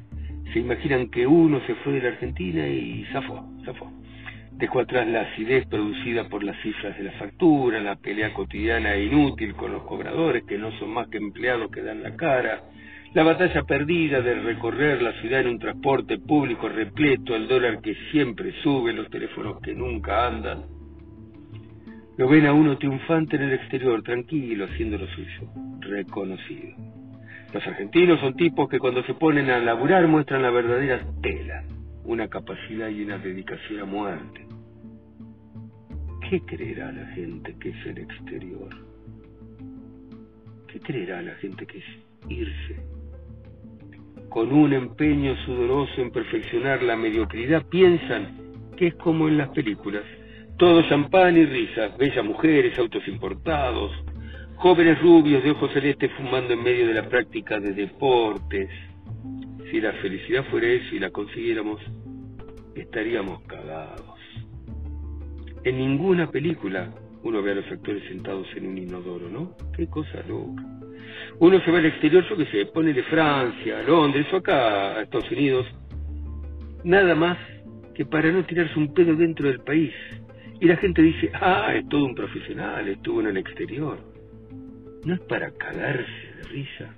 Se 0.54 0.60
imaginan 0.60 1.10
que 1.10 1.26
uno 1.26 1.60
se 1.66 1.74
fue 1.76 1.94
de 1.94 2.02
la 2.02 2.10
Argentina 2.10 2.68
y 2.68 3.06
zafó, 3.12 3.50
zafó. 3.66 3.92
Dejó 4.52 4.82
atrás 4.82 5.08
la 5.08 5.22
acidez 5.22 5.66
producida 5.66 6.30
por 6.30 6.44
las 6.44 6.62
cifras 6.62 6.96
de 6.96 7.06
la 7.06 7.12
factura, 7.14 7.82
la 7.82 7.96
pelea 7.96 8.34
cotidiana 8.34 8.94
e 8.94 9.06
inútil 9.06 9.56
con 9.56 9.72
los 9.72 9.84
cobradores 9.84 10.44
que 10.44 10.60
no 10.60 10.72
son 10.78 10.92
más 10.92 11.08
que 11.08 11.18
empleados 11.18 11.72
que 11.72 11.82
dan 11.82 12.04
la 12.04 12.16
cara, 12.16 12.62
la 13.16 13.24
batalla 13.24 13.64
perdida 13.64 14.22
de 14.22 14.36
recorrer 14.36 15.02
la 15.02 15.14
ciudad 15.22 15.42
en 15.42 15.48
un 15.48 15.60
transporte 15.60 16.20
público 16.20 16.70
repleto, 16.70 17.36
el 17.36 17.48
dólar 17.48 17.82
que 17.82 17.96
siempre 18.12 18.54
sube, 18.62 18.94
los 18.94 19.10
teléfonos 19.10 19.60
que 19.62 19.74
nunca 19.74 20.28
andan, 20.28 20.73
lo 22.16 22.28
ven 22.28 22.46
a 22.46 22.54
uno 22.54 22.78
triunfante 22.78 23.38
en 23.38 23.44
el 23.44 23.54
exterior, 23.54 24.04
tranquilo, 24.04 24.66
haciendo 24.66 24.98
lo 24.98 25.08
suyo, 25.08 25.50
reconocido. 25.80 26.76
Los 27.54 27.66
argentinos 27.66 28.20
son 28.20 28.36
tipos 28.36 28.70
que 28.70 28.80
cuando 28.80 29.04
se 29.04 29.16
ponen 29.16 29.50
a 29.50 29.60
laburar 29.60 30.08
muestran 30.08 30.44
la 30.44 30.52
verdadera 30.52 31.04
tela, 31.22 31.64
una 32.04 32.28
capacidad 32.28 32.90
y 32.90 33.04
una 33.04 33.18
dedicación 33.18 33.80
a 33.82 33.86
muerte. 33.86 34.46
¿Qué 36.30 36.42
creerá 36.42 36.92
la 36.92 37.06
gente 37.08 37.56
que 37.60 37.70
es 37.70 37.86
el 37.86 37.98
exterior? 37.98 38.70
¿Qué 40.68 40.80
creerá 40.80 41.22
la 41.22 41.36
gente 41.36 41.66
que 41.66 41.80
es 41.80 41.86
irse? 42.30 42.76
Con 44.30 44.52
un 44.52 44.74
empeño 44.74 45.36
sudoroso 45.46 46.02
en 46.02 46.12
perfeccionar 46.12 46.82
la 46.82 46.96
mediocridad 46.96 47.66
piensan 47.68 48.38
que 48.78 48.88
es 48.88 48.96
como 48.96 49.28
en 49.28 49.38
las 49.38 49.50
películas 49.50 50.04
todo 50.58 50.84
champán 50.84 51.38
y 51.38 51.46
risas, 51.46 51.98
bellas 51.98 52.24
mujeres, 52.24 52.78
autos 52.78 53.08
importados, 53.08 53.92
jóvenes 54.56 55.02
rubios 55.02 55.44
de 55.44 55.52
ojos 55.52 55.72
celestes 55.74 56.12
fumando 56.18 56.54
en 56.54 56.64
medio 56.64 56.88
de 56.88 56.94
la 56.94 57.10
práctica 57.10 57.60
de 57.60 57.74
deportes. 57.74 58.70
Si 59.72 59.82
la 59.82 59.94
felicidad 59.94 60.46
fuera 60.52 60.68
eso 60.68 60.96
y 60.96 61.00
la 61.00 61.10
consiguiéramos, 61.10 61.82
estaríamos 62.76 63.42
cagados. 63.44 64.20
En 65.64 65.78
ninguna 65.78 66.30
película 66.30 66.94
uno 67.24 67.42
ve 67.42 67.52
a 67.52 67.56
los 67.56 67.72
actores 67.72 68.04
sentados 68.08 68.48
en 68.56 68.68
un 68.68 68.78
inodoro, 68.78 69.30
¿no? 69.30 69.56
Qué 69.76 69.88
cosa 69.88 70.22
loca. 70.28 70.64
Uno 71.40 71.60
se 71.62 71.72
va 71.72 71.80
al 71.80 71.86
exterior, 71.86 72.24
yo 72.30 72.38
qué 72.38 72.46
sé, 72.48 72.66
pone 72.68 72.94
de 72.94 73.04
Francia, 73.04 73.82
Londres 73.84 74.28
o 74.34 74.38
acá 74.38 74.98
a 74.98 75.02
Estados 75.02 75.32
Unidos, 75.32 75.66
nada 76.84 77.16
más 77.16 77.38
que 77.96 78.06
para 78.06 78.32
no 78.32 78.44
tirarse 78.44 78.78
un 78.78 78.94
pedo 78.94 79.16
dentro 79.16 79.48
del 79.48 79.62
país 79.62 79.92
y 80.64 80.66
la 80.66 80.78
gente 80.78 81.02
dice, 81.02 81.30
ah, 81.34 81.74
es 81.76 81.90
todo 81.90 82.06
un 82.06 82.16
profesional, 82.16 82.88
estuvo 82.88 83.20
en 83.20 83.28
el 83.28 83.36
exterior. 83.36 83.98
No 85.04 85.14
es 85.14 85.20
para 85.20 85.52
cagarse 85.52 86.36
de 86.38 86.44
risa. 86.44 86.96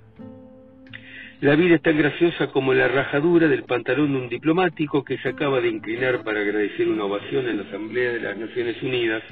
La 1.40 1.56
vida 1.56 1.74
es 1.74 1.82
tan 1.82 1.98
graciosa 1.98 2.46
como 2.52 2.72
la 2.74 2.86
rajadura 2.86 3.48
del 3.48 3.64
pantalón 3.64 4.12
de 4.12 4.18
un 4.20 4.28
diplomático 4.28 5.02
que 5.02 5.18
se 5.18 5.30
acaba 5.30 5.60
de 5.60 5.66
inclinar 5.66 6.22
para 6.22 6.42
agradecer 6.42 6.88
una 6.88 7.06
ovación 7.06 7.48
en 7.48 7.56
la 7.56 7.64
Asamblea 7.64 8.12
de 8.12 8.20
las 8.20 8.38
Naciones 8.38 8.80
Unidas. 8.84 9.24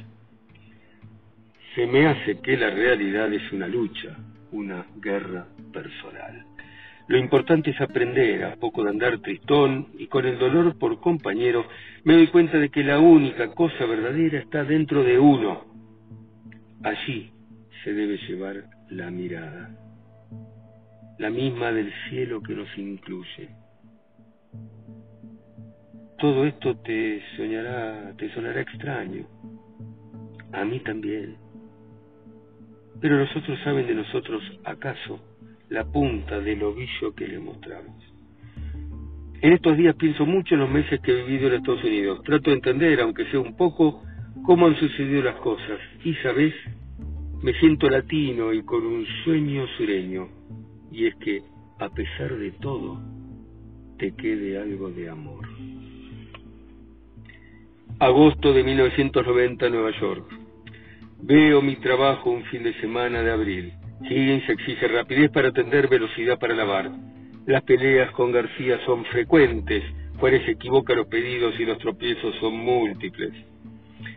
Se 1.77 1.87
me 1.87 2.09
hace 2.09 2.41
que 2.41 2.57
la 2.57 2.71
realidad 2.71 3.33
es 3.33 3.53
una 3.53 3.69
lucha, 3.69 4.17
una 4.51 4.85
guerra 4.97 5.47
personal. 5.73 6.45
Lo 7.07 7.19
importante 7.19 7.71
es 7.71 7.81
aprender 7.81 8.45
a 8.45 8.57
poco 8.57 8.83
de 8.83 8.91
andar 8.91 9.19
tristón 9.19 9.89
y 9.99 10.07
con 10.07 10.25
el 10.25 10.39
dolor 10.39 10.79
por 10.79 11.01
compañero 11.01 11.67
me 12.03 12.15
doy 12.15 12.29
cuenta 12.29 12.59
de 12.59 12.71
que 12.71 12.83
la 12.83 12.99
única 12.99 13.51
cosa 13.55 13.85
verdadera 13.85 14.39
está 14.39 14.65
dentro 14.65 15.03
de 15.05 15.19
uno. 15.19 15.65
Allí 16.83 17.31
se 17.83 17.93
debe 17.93 18.17
llevar 18.27 18.65
la 18.89 19.11
mirada, 19.11 19.71
la 21.19 21.29
misma 21.29 21.73
del 21.73 21.93
cielo 22.09 22.43
que 22.43 22.55
nos 22.55 22.69
incluye. 22.79 23.51
Todo 26.19 26.47
esto 26.47 26.77
te 26.79 27.23
soñará, 27.37 28.15
te 28.17 28.33
sonará 28.33 28.63
extraño. 28.63 29.27
A 30.53 30.65
mí 30.65 30.81
también. 30.81 31.37
Pero 33.01 33.19
los 33.19 33.37
otros 33.37 33.59
saben 33.63 33.87
de 33.87 33.95
nosotros, 33.95 34.43
¿acaso? 34.65 35.34
La 35.75 35.85
punta 35.85 36.41
del 36.41 36.63
ovillo 36.63 37.15
que 37.17 37.27
le 37.27 37.41
mostramos. 37.41 38.01
En 39.43 39.53
estos 39.53 39.77
días 39.77 39.97
pienso 39.97 40.25
mucho 40.25 40.55
en 40.55 40.61
los 40.61 40.71
meses 40.71 41.01
que 41.01 41.11
he 41.11 41.25
vivido 41.25 41.49
en 41.49 41.55
Estados 41.55 41.83
Unidos. 41.83 42.23
Trato 42.23 42.51
de 42.51 42.57
entender, 42.57 43.01
aunque 43.01 43.27
sea 43.27 43.41
un 43.41 43.57
poco, 43.57 44.03
cómo 44.45 44.69
han 44.69 44.77
sucedido 44.77 45.23
las 45.23 45.35
cosas. 45.41 45.81
Y, 46.05 46.15
¿sabes? 46.23 46.55
Me 47.43 47.53
siento 47.55 47.91
latino 47.91 48.53
y 48.53 48.63
con 48.63 48.87
un 48.87 49.05
sueño 49.25 49.67
sureño. 49.77 50.29
Y 50.93 51.09
es 51.09 51.17
que, 51.17 51.43
a 51.81 51.89
pesar 51.91 52.37
de 52.37 52.53
todo, 52.53 53.03
te 53.99 54.15
quede 54.15 54.57
algo 54.57 54.91
de 54.91 55.11
amor. 55.11 55.45
Agosto 57.99 58.53
de 58.53 58.63
1990, 58.63 59.69
Nueva 59.71 59.91
York. 60.01 60.25
Veo 61.21 61.61
mi 61.61 61.77
trabajo 61.77 62.31
un 62.31 62.45
fin 62.45 62.63
de 62.63 62.73
semana 62.81 63.23
de 63.23 63.33
abril. 63.33 63.73
Higgins 64.03 64.49
exige 64.49 64.89
rapidez 64.89 65.31
para 65.31 65.49
atender, 65.49 65.89
velocidad 65.89 66.39
para 66.39 66.55
lavar. 66.55 66.91
Las 67.47 67.63
peleas 67.63 68.11
con 68.13 68.33
García 68.33 68.81
son 68.87 69.05
frecuentes, 69.07 69.83
Juárez 70.19 70.45
se 70.45 70.53
equivoca 70.53 70.95
los 70.95 71.07
pedidos 71.07 71.59
y 71.59 71.65
los 71.65 71.79
tropiezos 71.79 72.35
son 72.41 72.57
múltiples. 72.57 73.33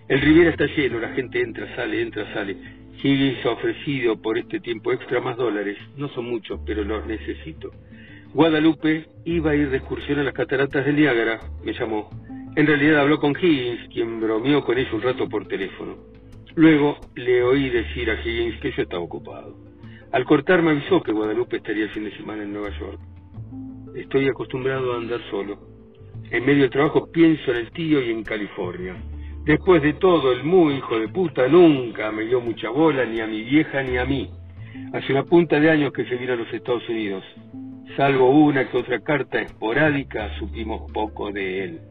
El 0.07 0.21
Riviera 0.21 0.51
está 0.51 0.65
lleno, 0.65 0.99
la 0.99 1.09
gente 1.09 1.41
entra, 1.41 1.75
sale, 1.75 2.01
entra, 2.01 2.33
sale. 2.33 2.55
Higgins 3.03 3.45
ha 3.45 3.51
ofrecido 3.51 4.21
por 4.21 4.37
este 4.37 4.59
tiempo 4.59 4.91
extra 4.91 5.19
más 5.21 5.37
dólares, 5.37 5.77
no 5.97 6.07
son 6.09 6.29
muchos, 6.29 6.59
pero 6.65 6.83
los 6.83 7.05
necesito. 7.05 7.71
Guadalupe 8.33 9.05
iba 9.25 9.51
a 9.51 9.55
ir 9.55 9.69
de 9.69 9.77
excursión 9.77 10.19
a 10.19 10.23
las 10.23 10.33
cataratas 10.33 10.85
del 10.85 10.95
Niágara, 10.95 11.39
me 11.63 11.73
llamó. 11.73 12.09
En 12.55 12.65
realidad 12.65 13.01
habló 13.01 13.19
con 13.19 13.31
Higgins, 13.31 13.89
quien 13.93 14.19
bromeó 14.19 14.63
con 14.63 14.77
ella 14.77 14.89
un 14.93 15.01
rato 15.01 15.27
por 15.27 15.47
teléfono. 15.47 15.97
Luego 16.55 16.97
le 17.15 17.43
oí 17.43 17.69
decir 17.69 18.09
a 18.09 18.19
Higgins 18.19 18.59
que 18.61 18.71
yo 18.71 18.83
estaba 18.83 19.03
ocupado. 19.03 19.66
Al 20.11 20.23
cortar 20.23 20.61
me 20.61 20.71
avisó 20.71 21.03
que 21.03 21.11
Guadalupe 21.11 21.57
estaría 21.57 21.83
el 21.83 21.89
fin 21.89 22.05
de 22.05 22.15
semana 22.15 22.43
en 22.43 22.53
Nueva 22.53 22.69
York. 22.79 22.99
Estoy 23.93 24.29
acostumbrado 24.29 24.93
a 24.93 24.97
andar 24.97 25.19
solo. 25.29 25.59
En 26.31 26.45
medio 26.45 26.61
del 26.61 26.69
trabajo 26.69 27.11
pienso 27.11 27.51
en 27.51 27.57
el 27.57 27.71
tío 27.71 28.01
y 28.01 28.11
en 28.11 28.23
California. 28.23 28.95
Después 29.43 29.81
de 29.81 29.93
todo, 29.93 30.31
el 30.31 30.43
muy 30.43 30.75
hijo 30.75 30.97
de 30.97 31.09
puta 31.09 31.47
nunca 31.49 32.11
me 32.11 32.23
dio 32.23 32.39
mucha 32.39 32.69
bola 32.69 33.05
ni 33.05 33.19
a 33.19 33.27
mi 33.27 33.43
vieja 33.43 33.83
ni 33.83 33.97
a 33.97 34.05
mí. 34.05 34.29
Hace 34.93 35.11
una 35.11 35.23
punta 35.23 35.59
de 35.59 35.69
años 35.69 35.91
que 35.91 36.05
se 36.05 36.15
vino 36.15 36.33
a 36.33 36.37
los 36.37 36.53
Estados 36.53 36.87
Unidos. 36.87 37.23
Salvo 37.97 38.29
una 38.29 38.69
que 38.69 38.77
otra 38.77 38.99
carta 39.01 39.41
esporádica, 39.41 40.37
supimos 40.39 40.89
poco 40.91 41.31
de 41.31 41.63
él. 41.65 41.81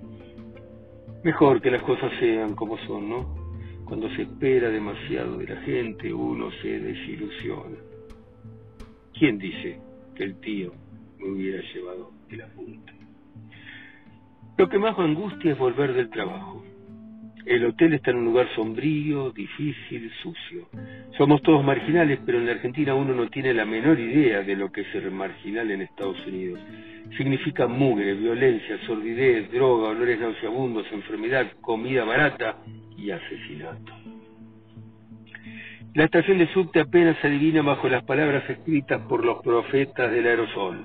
Mejor 1.23 1.61
que 1.61 1.71
las 1.71 1.83
cosas 1.83 2.13
sean 2.19 2.55
como 2.55 2.79
son, 2.87 3.11
¿no? 3.11 3.35
Cuando 3.85 4.09
se 4.17 4.23
espera 4.23 4.71
demasiado 4.71 5.37
de 5.37 5.49
la 5.49 5.61
gente, 5.63 6.13
uno 6.13 6.51
se 6.63 6.79
desilusiona. 6.81 7.77
¿Quién 9.19 9.39
dice 9.39 9.79
que 10.15 10.25
el 10.25 10.39
tío 10.41 10.75
me 11.19 11.31
hubiera 11.31 11.63
llevado 11.73 12.13
el 12.29 12.43
apunte? 12.43 12.93
Lo 14.59 14.69
que 14.69 14.79
más 14.79 14.97
me 14.99 15.05
angustia 15.05 15.53
es 15.53 15.59
volver 15.59 15.95
del 15.95 16.11
trabajo. 16.11 16.63
El 17.47 17.65
hotel 17.65 17.95
está 17.95 18.11
en 18.11 18.19
un 18.19 18.25
lugar 18.27 18.47
sombrío, 18.55 19.31
difícil, 19.31 20.11
sucio. 20.23 20.69
Somos 21.17 21.41
todos 21.43 21.65
marginales, 21.65 22.19
pero 22.27 22.39
en 22.39 22.47
la 22.47 22.53
Argentina 22.53 22.95
uno 22.95 23.15
no 23.15 23.31
tiene 23.31 23.55
la 23.55 23.65
menor 23.65 23.99
idea 23.99 24.43
de 24.43 24.55
lo 24.55 24.71
que 24.71 24.83
es 24.83 24.89
ser 24.89 25.11
marginal 25.11 25.71
en 25.71 25.81
Estados 25.81 26.19
Unidos. 26.27 26.61
Significa 27.17 27.67
mugre, 27.67 28.15
violencia, 28.15 28.79
sordidez, 28.87 29.51
droga, 29.51 29.91
olores 29.91 30.21
nauseabundos, 30.21 30.87
enfermedad, 30.93 31.53
comida 31.63 32.05
barata 32.05 32.59
y 32.99 33.11
asesinato. 33.11 33.93
La 35.97 36.05
estación 36.05 36.37
de 36.37 36.53
subte 36.53 36.79
apenas 36.79 37.17
se 37.23 37.27
adivina 37.27 37.63
bajo 37.63 37.89
las 37.89 38.05
palabras 38.05 38.45
escritas 38.51 39.01
por 39.09 39.25
los 39.25 39.43
profetas 39.43 40.13
del 40.13 40.27
aerosol. 40.27 40.85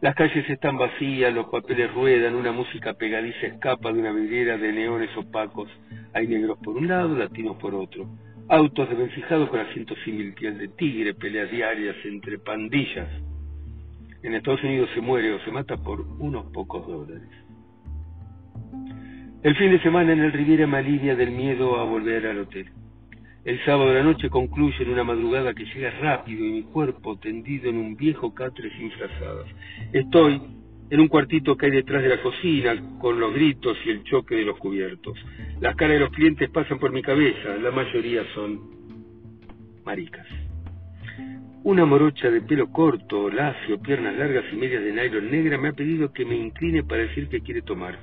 Las 0.00 0.14
calles 0.14 0.48
están 0.48 0.78
vacías, 0.78 1.34
los 1.34 1.48
papeles 1.50 1.92
ruedan, 1.92 2.34
una 2.34 2.50
música 2.50 2.94
pegadiza 2.94 3.46
escapa 3.46 3.92
de 3.92 4.00
una 4.00 4.10
vidriera 4.10 4.56
de 4.56 4.72
neones 4.72 5.14
opacos. 5.18 5.68
Hay 6.14 6.28
negros 6.28 6.56
por 6.64 6.78
un 6.78 6.88
lado, 6.88 7.14
latinos 7.14 7.58
por 7.58 7.74
otro. 7.74 8.06
Autos 8.48 8.88
desvencijados 8.88 9.50
con 9.50 9.60
asientos 9.60 9.98
sin 10.06 10.32
piel 10.32 10.56
de 10.56 10.68
tigre, 10.68 11.12
peleas 11.12 11.50
diarias 11.50 11.96
entre 12.06 12.38
pandillas. 12.38 13.06
En 14.22 14.32
Estados 14.32 14.64
Unidos 14.64 14.88
se 14.94 15.02
muere 15.02 15.30
o 15.34 15.40
se 15.40 15.50
mata 15.50 15.76
por 15.76 16.00
unos 16.00 16.50
pocos 16.52 16.86
dólares. 16.86 17.28
El 19.42 19.54
fin 19.56 19.72
de 19.72 19.82
semana 19.82 20.14
en 20.14 20.20
el 20.20 20.32
Riviera 20.32 20.66
me 20.66 20.78
alivia 20.78 21.14
del 21.14 21.32
miedo 21.32 21.78
a 21.78 21.84
volver 21.84 22.26
al 22.26 22.38
hotel. 22.38 22.70
El 23.48 23.64
sábado 23.64 23.88
de 23.88 23.94
la 23.94 24.02
noche 24.02 24.28
concluye 24.28 24.76
en 24.82 24.90
una 24.90 25.04
madrugada 25.04 25.54
que 25.54 25.64
llega 25.64 25.90
rápido 26.02 26.44
y 26.44 26.50
mi 26.50 26.62
cuerpo 26.64 27.18
tendido 27.18 27.70
en 27.70 27.78
un 27.78 27.96
viejo 27.96 28.34
catre 28.34 28.70
sin 28.76 28.90
frazadas. 28.90 29.46
Estoy 29.90 30.38
en 30.90 31.00
un 31.00 31.08
cuartito 31.08 31.56
que 31.56 31.64
hay 31.64 31.72
detrás 31.72 32.02
de 32.02 32.10
la 32.10 32.20
cocina, 32.20 32.76
con 33.00 33.18
los 33.18 33.32
gritos 33.32 33.78
y 33.86 33.88
el 33.88 34.04
choque 34.04 34.34
de 34.34 34.44
los 34.44 34.58
cubiertos. 34.58 35.18
Las 35.62 35.76
caras 35.76 35.94
de 35.94 36.00
los 36.00 36.10
clientes 36.10 36.50
pasan 36.50 36.78
por 36.78 36.92
mi 36.92 37.00
cabeza, 37.00 37.56
la 37.56 37.70
mayoría 37.70 38.22
son 38.34 38.60
maricas. 39.82 40.26
Una 41.64 41.86
morocha 41.86 42.30
de 42.30 42.42
pelo 42.42 42.70
corto, 42.70 43.30
lacio, 43.30 43.80
piernas 43.80 44.14
largas 44.14 44.44
y 44.52 44.56
medias 44.56 44.84
de 44.84 44.92
nylon 44.92 45.30
negra 45.30 45.56
me 45.56 45.68
ha 45.68 45.72
pedido 45.72 46.12
que 46.12 46.26
me 46.26 46.36
incline 46.36 46.82
para 46.82 47.04
decir 47.04 47.30
que 47.30 47.40
quiere 47.40 47.62
tomar. 47.62 47.98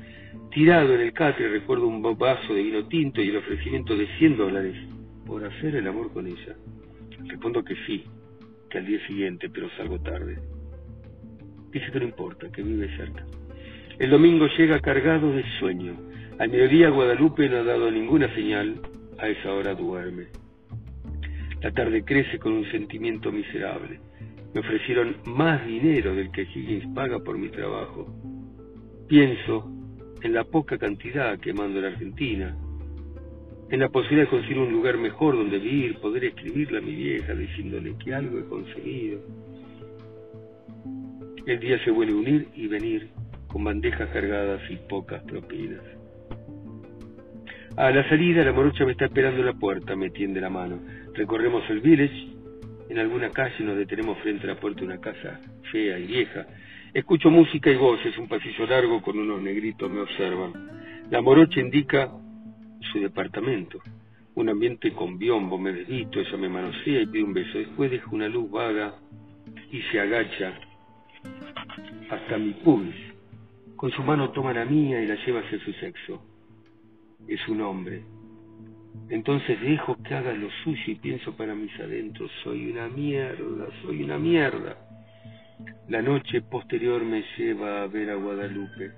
Tirado 0.50 0.96
en 0.96 1.02
el 1.02 1.14
catre 1.14 1.50
recuerdo 1.50 1.86
un 1.86 2.02
vaso 2.18 2.52
de 2.52 2.64
vino 2.64 2.88
tinto 2.88 3.22
y 3.22 3.30
el 3.30 3.38
ofrecimiento 3.38 3.96
de 3.96 4.08
100 4.18 4.38
dólares 4.38 4.95
por 5.25 5.44
hacer 5.44 5.75
el 5.75 5.88
amor 5.88 6.12
con 6.13 6.27
ella. 6.27 6.55
Respondo 7.25 7.63
que 7.63 7.75
sí, 7.88 8.03
que 8.70 8.77
al 8.77 8.86
día 8.86 9.05
siguiente, 9.08 9.50
pero 9.50 9.70
salgo 9.77 10.00
tarde. 10.00 10.39
Dice 11.72 11.91
que 11.91 12.00
no 12.00 12.05
importa, 12.05 12.51
que 12.51 12.62
vive 12.62 12.96
cerca. 12.96 13.25
El 14.00 14.10
domingo 14.10 14.48
llega 14.58 14.79
cargado 14.79 15.32
de 15.32 15.44
sueño. 15.60 15.96
Al 16.38 16.50
mediodía 16.50 16.89
Guadalupe 16.89 17.50
no 17.50 17.58
ha 17.58 17.63
dado 17.63 17.89
ninguna 17.89 18.34
señal, 18.36 18.82
a 19.17 19.27
esa 19.27 19.53
hora 19.53 19.74
duerme. 19.74 20.27
La 21.62 21.72
tarde 21.72 22.03
crece 22.03 22.38
con 22.38 22.53
un 22.53 22.70
sentimiento 22.72 23.31
miserable. 23.31 24.00
Me 24.53 24.59
ofrecieron 24.59 25.18
más 25.25 25.66
dinero 25.66 26.14
del 26.14 26.31
que 26.31 26.44
Higgins 26.44 26.94
paga 26.94 27.20
por 27.20 27.38
mi 27.38 27.50
trabajo. 27.50 28.07
Pienso 29.07 29.72
en 30.22 30.33
la 30.33 30.44
poca 30.44 30.77
cantidad 30.77 31.40
que 31.40 31.53
mando 31.53 31.79
en 31.79 31.85
Argentina, 31.85 32.55
en 33.70 33.80
la 33.80 33.90
posibilidad 33.90 34.25
de 34.25 34.30
conseguir 34.30 34.60
un 34.60 34.72
lugar 34.72 34.98
mejor 34.98 35.36
donde 35.36 35.58
vivir, 35.58 35.98
poder 36.00 36.25
escribirle 36.25 36.78
a 36.78 36.82
mi 36.82 36.94
vieja 36.94 37.34
diciéndole 37.34 37.96
que 38.04 38.14
algo 38.14 38.40
he 38.40 38.46
conseguido. 38.46 39.20
El 41.46 41.60
día 41.60 41.84
se 41.84 41.92
vuelve 41.92 42.14
a 42.14 42.16
unir 42.16 42.48
y 42.56 42.68
venir 42.68 43.10
con 43.48 43.64
bandejas 43.64 44.10
cargadas 44.10 44.62
y 44.70 44.75
pocas 44.75 45.24
propinas. 45.24 45.82
A 47.78 47.92
la 47.92 48.08
salida 48.08 48.44
la 48.44 48.54
morocha 48.54 48.86
me 48.86 48.94
está 48.94 49.06
esperando 49.06 49.42
en 49.42 49.48
la 49.48 49.54
puerta, 49.54 49.96
me 49.96 50.10
tiende 50.10 50.40
la 50.40 50.50
mano. 50.50 50.80
Recorremos 51.14 51.64
el 51.70 51.82
village, 51.82 52.30
en 52.90 53.00
alguna 53.00 53.32
calle 53.32 53.64
nos 53.64 53.78
detenemos 53.78 54.18
frente 54.20 54.46
a 54.46 54.54
la 54.54 54.60
puerta 54.60 54.82
de 54.82 54.86
una 54.86 55.01
casa 55.01 55.42
fea 55.72 56.00
y 56.00 56.08
vieja. 56.08 56.46
Escucho 56.94 57.30
música 57.30 57.70
y 57.70 57.75
voces, 57.75 58.18
un 58.18 58.28
pasillo 58.28 58.66
largo 58.68 59.01
con 59.01 59.20
unos 59.20 59.42
negritos 59.42 59.92
me 59.92 60.01
observan. 60.01 60.54
La 61.10 61.22
morocha 61.22 61.60
indica 61.60 62.12
su 62.91 63.00
departamento. 63.00 63.81
Un 64.35 64.50
ambiente 64.50 64.91
con 64.93 65.17
biombo, 65.17 65.57
me 65.57 65.71
desvisto, 65.71 66.19
ella 66.19 66.37
me 66.37 66.50
manosea 66.50 67.01
y 67.01 67.05
pide 67.05 67.24
un 67.24 67.33
beso. 67.33 67.57
Después 67.57 67.91
deja 67.91 68.09
una 68.11 68.27
luz 68.27 68.50
vaga 68.51 68.95
y 69.71 69.81
se 69.83 70.00
agacha 70.00 70.59
hasta 72.09 72.37
mi 72.37 72.51
pubis. 72.53 72.95
Con 73.75 73.91
su 73.91 74.03
mano 74.03 74.31
toma 74.31 74.53
la 74.53 74.65
mía 74.65 75.01
y 75.01 75.07
la 75.07 75.15
lleva 75.25 75.41
hacia 75.41 75.59
su 75.59 75.71
sexo. 75.74 76.21
Es 77.27 77.48
un 77.48 77.61
hombre. 77.61 78.03
Entonces 79.09 79.61
dejo 79.61 79.98
que 80.03 80.15
haga 80.15 80.33
lo 80.33 80.50
suyo 80.63 80.83
y 80.87 80.95
pienso 80.95 81.35
para 81.35 81.53
mis 81.53 81.74
adentros, 81.79 82.31
soy 82.43 82.71
una 82.71 82.87
mierda, 82.87 83.67
soy 83.83 84.03
una 84.03 84.17
mierda. 84.17 84.77
La 85.89 86.01
noche 86.01 86.41
posterior 86.41 87.03
me 87.03 87.24
lleva 87.37 87.83
a 87.83 87.87
ver 87.87 88.09
a 88.09 88.15
Guadalupe. 88.15 88.91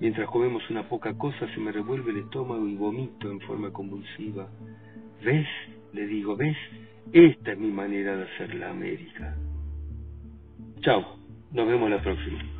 Mientras 0.00 0.28
comemos 0.28 0.62
una 0.70 0.88
poca 0.88 1.16
cosa 1.18 1.52
se 1.52 1.60
me 1.60 1.72
revuelve 1.72 2.12
el 2.12 2.18
estómago 2.18 2.66
y 2.68 2.76
vomito 2.76 3.30
en 3.30 3.40
forma 3.40 3.72
convulsiva. 3.72 4.48
¿Ves? 5.24 5.46
Le 5.92 6.06
digo, 6.06 6.36
¿ves? 6.36 6.56
Esta 7.12 7.52
es 7.52 7.58
mi 7.58 7.70
manera 7.70 8.16
de 8.16 8.24
hacer 8.24 8.54
la 8.54 8.70
América. 8.70 9.34
Chao, 10.80 11.16
nos 11.52 11.66
vemos 11.66 11.90
la 11.90 12.00
próxima. 12.00 12.57